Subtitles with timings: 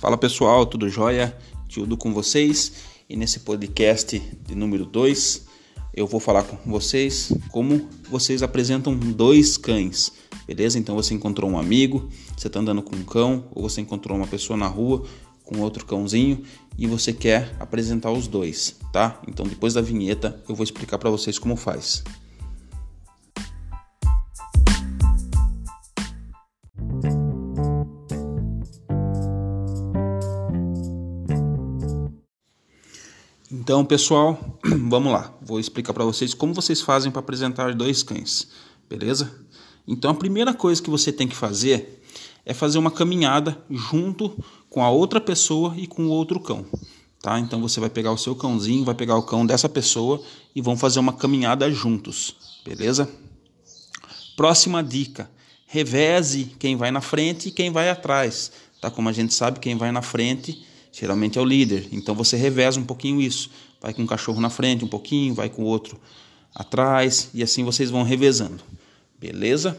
[0.00, 1.36] Fala pessoal, tudo jóia?
[1.68, 2.72] Tildo com vocês
[3.08, 5.46] e nesse podcast de número 2
[5.94, 10.12] eu vou falar com vocês como vocês apresentam dois cães,
[10.46, 10.78] beleza?
[10.78, 14.26] Então você encontrou um amigo, você está andando com um cão, ou você encontrou uma
[14.26, 15.04] pessoa na rua
[15.44, 16.42] com outro cãozinho
[16.78, 19.20] e você quer apresentar os dois, tá?
[19.28, 22.02] Então depois da vinheta eu vou explicar para vocês como faz.
[33.64, 35.32] Então, pessoal, vamos lá.
[35.40, 38.48] Vou explicar para vocês como vocês fazem para apresentar dois cães,
[38.90, 39.32] beleza?
[39.86, 42.02] Então, a primeira coisa que você tem que fazer
[42.44, 44.36] é fazer uma caminhada junto
[44.68, 46.66] com a outra pessoa e com o outro cão,
[47.22, 47.38] tá?
[47.38, 50.22] Então, você vai pegar o seu cãozinho, vai pegar o cão dessa pessoa
[50.54, 53.10] e vão fazer uma caminhada juntos, beleza?
[54.36, 55.30] Próxima dica:
[55.66, 58.90] reveze quem vai na frente e quem vai atrás, tá?
[58.90, 61.88] Como a gente sabe, quem vai na frente geralmente é o líder.
[61.90, 63.50] Então você reveza um pouquinho isso.
[63.80, 65.98] Vai com um cachorro na frente um pouquinho, vai com o outro
[66.54, 68.62] atrás e assim vocês vão revezando.
[69.18, 69.78] Beleza?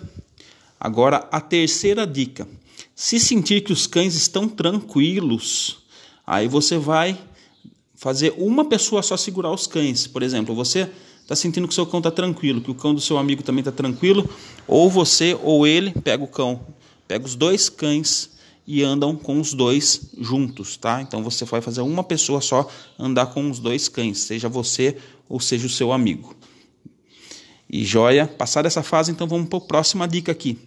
[0.79, 2.47] Agora a terceira dica.
[2.95, 5.79] Se sentir que os cães estão tranquilos,
[6.25, 7.17] aí você vai
[7.95, 10.07] fazer uma pessoa só segurar os cães.
[10.07, 10.89] Por exemplo, você
[11.21, 13.61] está sentindo que o seu cão está tranquilo, que o cão do seu amigo também
[13.61, 14.29] está tranquilo,
[14.67, 16.61] ou você ou ele pega o cão,
[17.07, 18.29] pega os dois cães
[18.67, 21.01] e andam com os dois juntos, tá?
[21.01, 25.39] Então você vai fazer uma pessoa só andar com os dois cães, seja você ou
[25.39, 26.35] seja o seu amigo.
[27.69, 30.57] E joia, passar essa fase, então vamos para a próxima dica aqui.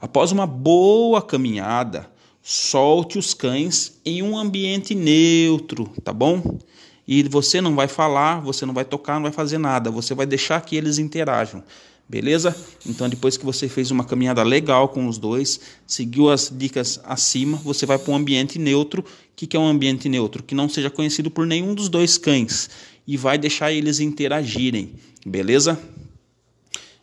[0.00, 2.08] Após uma boa caminhada,
[2.42, 6.58] solte os cães em um ambiente neutro, tá bom?
[7.06, 10.26] E você não vai falar, você não vai tocar, não vai fazer nada, você vai
[10.26, 11.64] deixar que eles interajam.
[12.08, 12.56] Beleza?
[12.86, 17.58] Então, depois que você fez uma caminhada legal com os dois, seguiu as dicas acima,
[17.58, 19.02] você vai para um ambiente neutro.
[19.02, 19.04] O
[19.36, 20.42] que, que é um ambiente neutro?
[20.42, 22.70] Que não seja conhecido por nenhum dos dois cães
[23.08, 24.92] e vai deixar eles interagirem.
[25.24, 25.80] Beleza?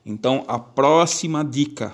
[0.05, 1.91] Então, a próxima dica.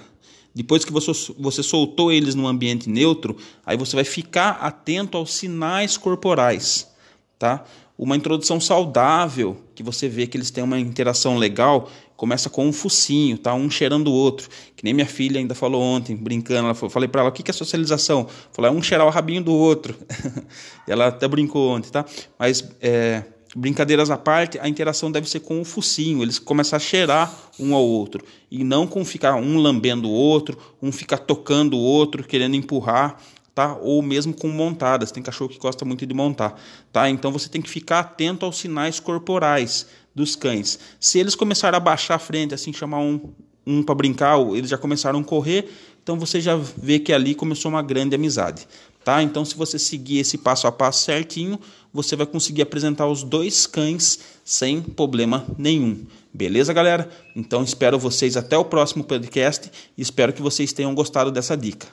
[0.53, 5.33] Depois que você, você soltou eles no ambiente neutro, aí você vai ficar atento aos
[5.33, 6.91] sinais corporais,
[7.39, 7.63] tá?
[7.97, 12.73] Uma introdução saudável, que você vê que eles têm uma interação legal, começa com um
[12.73, 13.53] focinho, tá?
[13.53, 14.49] Um cheirando o outro.
[14.75, 16.65] Que nem minha filha ainda falou ontem, brincando.
[16.65, 18.27] Ela falou, falei para ela, o que é socialização?
[18.51, 19.95] Falou, é um cheirar o rabinho do outro.
[20.85, 22.05] ela até brincou ontem, tá?
[22.37, 23.23] Mas é,
[23.55, 26.21] brincadeiras à parte, a interação deve ser com o focinho.
[26.21, 30.57] Eles começam a cheirar um ao outro e não com ficar um lambendo o outro,
[30.81, 33.17] um ficar tocando o outro, querendo empurrar
[33.53, 33.77] tá?
[33.81, 35.11] Ou mesmo com montadas.
[35.11, 36.59] Tem cachorro que gosta muito de montar,
[36.91, 37.09] tá?
[37.09, 40.79] Então você tem que ficar atento aos sinais corporais dos cães.
[40.99, 43.33] Se eles começarem a baixar a frente, assim, chamar um,
[43.65, 45.69] um para brincar, eles já começaram a correr,
[46.03, 48.67] então você já vê que ali começou uma grande amizade.
[49.03, 49.23] Tá?
[49.23, 51.59] Então, se você seguir esse passo a passo certinho,
[51.91, 56.05] você vai conseguir apresentar os dois cães sem problema nenhum.
[56.33, 57.09] Beleza, galera?
[57.35, 61.87] Então, espero vocês até o próximo podcast e espero que vocês tenham gostado dessa dica.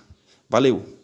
[0.49, 0.98] Valeu!